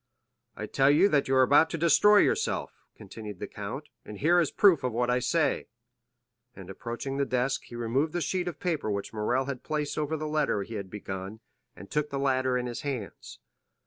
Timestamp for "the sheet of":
8.13-8.59